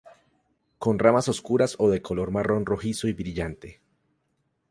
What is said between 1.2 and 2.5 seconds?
oscuras o de color